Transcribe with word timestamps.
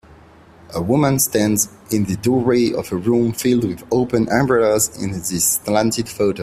A 0.73 0.81
woman 0.81 1.19
stands 1.19 1.69
in 1.91 2.05
the 2.05 2.15
doorway 2.15 2.73
of 2.73 2.91
a 2.91 2.95
room 2.95 3.33
filled 3.33 3.65
with 3.65 3.85
open 3.91 4.27
umbrellas 4.31 4.89
in 4.99 5.11
this 5.11 5.27
slanted 5.57 6.09
photo. 6.09 6.39